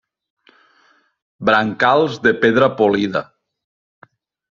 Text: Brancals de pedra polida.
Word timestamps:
Brancals 1.49 2.17
de 2.23 2.33
pedra 2.45 2.71
polida. 2.79 3.23